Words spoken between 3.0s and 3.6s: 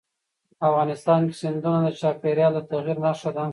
نښه ده.